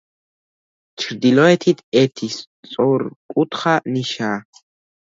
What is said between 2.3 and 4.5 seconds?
სწორკუთხა ნიშაა.